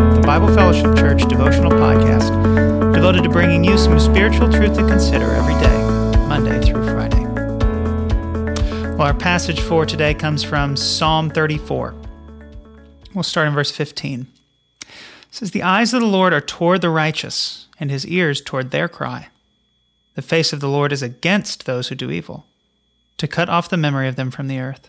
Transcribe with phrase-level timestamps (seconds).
[0.00, 5.30] the Bible Fellowship Church devotional podcast devoted to bringing you some spiritual truth to consider
[5.32, 5.76] every day,
[6.26, 7.22] Monday through Friday.
[8.96, 11.94] Well, our passage for today comes from Psalm 34.
[13.14, 14.26] We'll start in verse 15.
[14.80, 14.88] It
[15.30, 18.88] says, The eyes of the Lord are toward the righteous, and his ears toward their
[18.88, 19.28] cry.
[20.14, 22.46] The face of the Lord is against those who do evil,
[23.18, 24.88] to cut off the memory of them from the earth.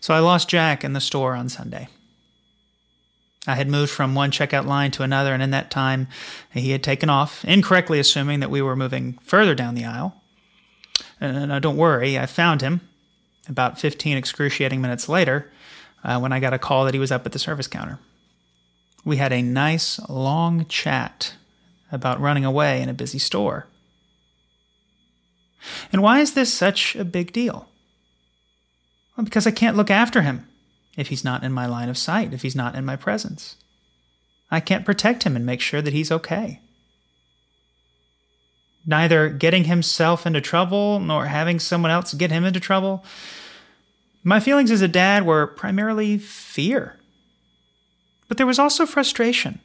[0.00, 1.88] So I lost Jack in the store on Sunday.
[3.46, 6.08] I had moved from one checkout line to another, and in that time,
[6.52, 10.22] he had taken off, incorrectly assuming that we were moving further down the aisle.
[11.20, 12.82] And uh, don't worry, I found him
[13.48, 15.50] about 15 excruciating minutes later
[16.04, 17.98] uh, when I got a call that he was up at the service counter.
[19.04, 21.34] We had a nice long chat
[21.90, 23.66] about running away in a busy store.
[25.90, 27.68] And why is this such a big deal?
[29.18, 30.46] Well, because I can't look after him
[30.96, 33.56] if he's not in my line of sight, if he's not in my presence.
[34.48, 36.60] I can't protect him and make sure that he's okay.
[38.86, 43.04] Neither getting himself into trouble nor having someone else get him into trouble.
[44.22, 46.94] My feelings as a dad were primarily fear.
[48.28, 49.58] But there was also frustration.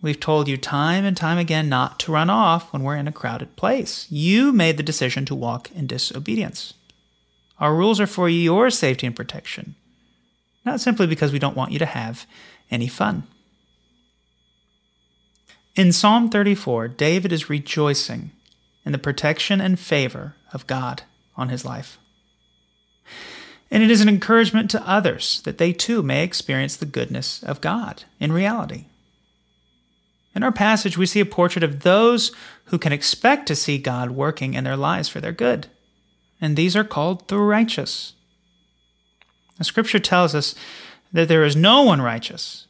[0.00, 3.12] We've told you time and time again not to run off when we're in a
[3.12, 4.06] crowded place.
[4.08, 6.72] You made the decision to walk in disobedience.
[7.60, 9.74] Our rules are for your safety and protection,
[10.64, 12.26] not simply because we don't want you to have
[12.70, 13.24] any fun.
[15.74, 18.32] In Psalm 34, David is rejoicing
[18.84, 21.02] in the protection and favor of God
[21.36, 21.98] on his life.
[23.70, 27.60] And it is an encouragement to others that they too may experience the goodness of
[27.60, 28.86] God in reality.
[30.34, 32.32] In our passage, we see a portrait of those
[32.66, 35.66] who can expect to see God working in their lives for their good
[36.40, 38.14] and these are called the righteous.
[39.58, 40.54] The scripture tells us
[41.12, 42.66] that there is no one righteous,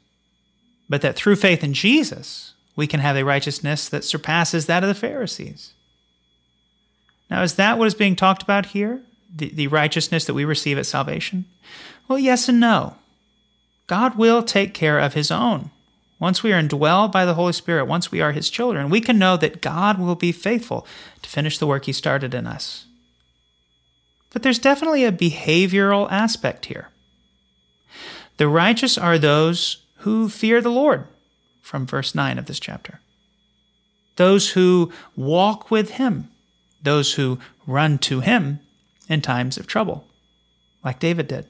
[0.88, 4.88] but that through faith in Jesus, we can have a righteousness that surpasses that of
[4.88, 5.74] the Pharisees.
[7.30, 9.02] Now, is that what is being talked about here?
[9.34, 11.44] The, the righteousness that we receive at salvation?
[12.06, 12.94] Well, yes and no.
[13.86, 15.70] God will take care of his own.
[16.18, 19.18] Once we are indwelled by the Holy Spirit, once we are his children, we can
[19.18, 20.86] know that God will be faithful
[21.22, 22.86] to finish the work he started in us.
[24.30, 26.88] But there's definitely a behavioral aspect here.
[28.36, 31.06] The righteous are those who fear the Lord,
[31.60, 33.00] from verse 9 of this chapter.
[34.16, 36.28] Those who walk with Him,
[36.82, 38.60] those who run to Him
[39.08, 40.06] in times of trouble,
[40.84, 41.46] like David did.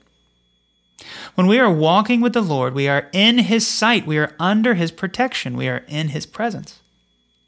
[1.34, 4.74] When we are walking with the Lord, we are in His sight, we are under
[4.74, 6.80] His protection, we are in His presence.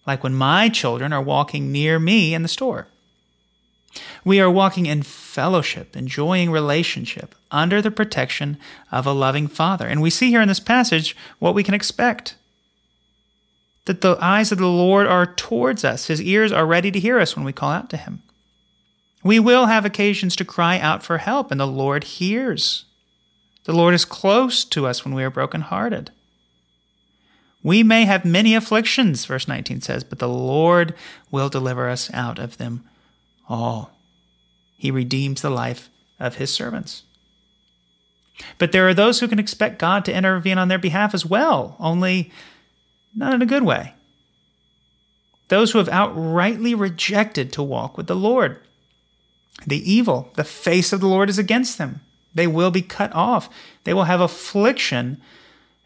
[0.07, 2.89] Like when my children are walking near me in the store.
[4.25, 8.59] We are walking in fellowship, enjoying relationship under the protection
[8.93, 9.87] of a loving Father.
[9.87, 12.37] And we see here in this passage what we can expect
[13.87, 17.19] that the eyes of the Lord are towards us, His ears are ready to hear
[17.19, 18.23] us when we call out to Him.
[19.25, 22.85] We will have occasions to cry out for help, and the Lord hears.
[23.65, 26.11] The Lord is close to us when we are brokenhearted.
[27.63, 30.95] We may have many afflictions, verse 19 says, but the Lord
[31.31, 32.89] will deliver us out of them
[33.51, 33.91] all.
[34.79, 37.03] He redeems the life of his servants.
[38.57, 41.77] But there are those who can expect God to intervene on their behalf as well,
[41.79, 42.33] only
[43.15, 43.93] not in a good way.
[45.49, 48.59] Those who have outrightly rejected to walk with the Lord.
[49.67, 52.01] The evil, the face of the Lord is against them.
[52.35, 53.51] They will be cut off.
[53.85, 55.21] They will have affliction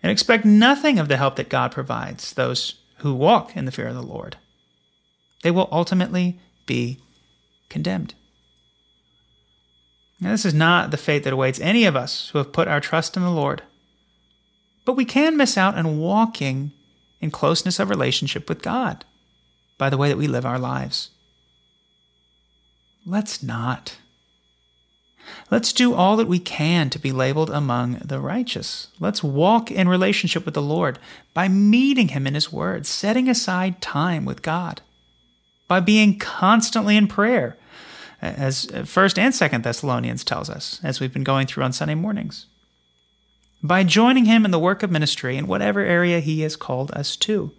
[0.03, 3.89] and expect nothing of the help that God provides those who walk in the fear
[3.89, 4.37] of the Lord.
[5.43, 6.99] They will ultimately be
[7.69, 8.15] condemned.
[10.21, 12.81] Now, this is not the fate that awaits any of us who have put our
[12.81, 13.63] trust in the Lord.
[14.85, 16.73] But we can miss out on walking
[17.21, 19.05] in closeness of relationship with God
[19.77, 21.11] by the way that we live our lives.
[23.05, 23.99] Let's not.
[25.51, 28.89] Let's do all that we can to be labeled among the righteous.
[29.01, 30.99] Let's walk in relationship with the Lord
[31.33, 34.81] by meeting Him in His Word, setting aside time with God
[35.69, 37.57] by being constantly in prayer,
[38.21, 41.95] as uh, First and Second Thessalonians tells us, as we've been going through on Sunday
[41.95, 42.47] mornings.
[43.63, 47.17] by joining Him in the work of ministry in whatever area He has called us
[47.17, 47.51] to.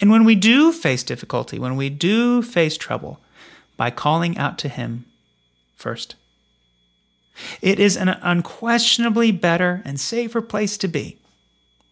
[0.00, 3.20] And when we do face difficulty, when we do face trouble,
[3.76, 5.06] by calling out to Him
[5.76, 6.16] first.
[7.62, 11.18] It is an unquestionably better and safer place to be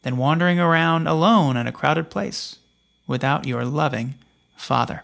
[0.03, 2.57] than wandering around alone in a crowded place
[3.07, 4.17] without your loving
[4.57, 5.03] Father.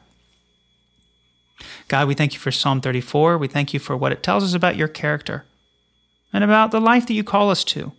[1.88, 3.38] God, we thank you for Psalm 34.
[3.38, 5.44] We thank you for what it tells us about your character
[6.32, 7.92] and about the life that you call us to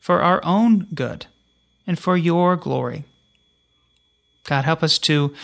[0.00, 1.26] for our own good
[1.86, 3.04] and for your glory.
[4.44, 5.34] God, help us to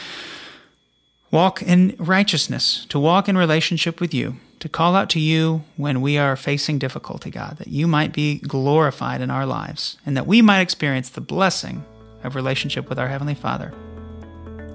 [1.30, 6.00] walk in righteousness, to walk in relationship with you, to call out to you when
[6.00, 10.26] we are facing difficulty, God, that you might be glorified in our lives and that
[10.26, 11.84] we might experience the blessing
[12.24, 13.72] of relationship with our Heavenly Father.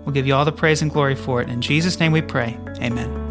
[0.06, 1.50] We'll give you all the praise and glory for it.
[1.50, 2.58] In Jesus' name we pray.
[2.82, 3.24] Amen.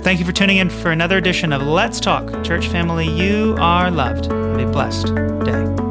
[0.00, 2.42] Thank you for tuning in for another edition of Let's Talk.
[2.42, 4.26] Church family, you are loved.
[4.26, 5.14] A blessed
[5.44, 5.81] day.